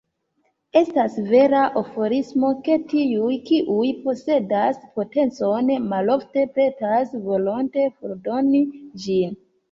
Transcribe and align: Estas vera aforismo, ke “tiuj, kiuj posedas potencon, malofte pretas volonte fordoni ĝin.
Estas 0.79 1.15
vera 1.31 1.57
aforismo, 1.81 2.47
ke 2.67 2.77
“tiuj, 2.93 3.35
kiuj 3.49 3.89
posedas 4.05 4.79
potencon, 4.95 5.69
malofte 5.91 6.45
pretas 6.55 7.13
volonte 7.27 7.85
fordoni 7.99 8.63
ĝin. 9.05 9.37